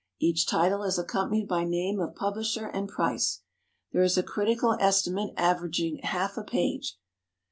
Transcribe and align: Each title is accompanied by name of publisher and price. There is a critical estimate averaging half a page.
Each 0.19 0.47
title 0.47 0.81
is 0.81 0.97
accompanied 0.97 1.47
by 1.47 1.63
name 1.63 1.99
of 1.99 2.15
publisher 2.15 2.65
and 2.65 2.89
price. 2.89 3.41
There 3.91 4.01
is 4.01 4.17
a 4.17 4.23
critical 4.23 4.75
estimate 4.79 5.31
averaging 5.37 5.99
half 5.99 6.37
a 6.37 6.43
page. 6.43 6.97